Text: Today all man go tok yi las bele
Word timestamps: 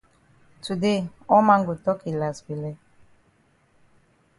Today 0.63 1.11
all 1.29 1.43
man 1.49 1.61
go 1.67 1.73
tok 1.85 1.99
yi 2.05 2.13
las 2.21 2.37
bele 2.45 2.71